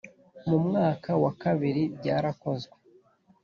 [0.47, 2.75] Mu mwaka wa kabiri byarakozwe